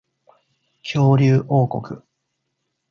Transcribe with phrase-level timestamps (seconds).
[0.83, 2.03] 恐竜王国